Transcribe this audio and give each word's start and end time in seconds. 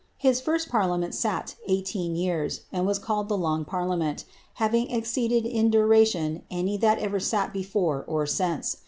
His 0.17 0.41
first 0.41 0.71
t 0.71 1.11
sat 1.11 1.55
eighteen 1.67 2.15
years, 2.15 2.61
and 2.71 2.87
was 2.87 2.97
called 2.97 3.29
the 3.29 3.37
long 3.37 3.63
parliament, 3.65 4.25
hav 4.55 4.71
Jed 4.71 5.31
in 5.31 5.69
duration 5.69 6.41
any 6.49 6.75
that 6.77 6.97
ever 6.97 7.19
sat 7.19 7.53
before, 7.53 8.03
or 8.07 8.25
since. 8.25 8.77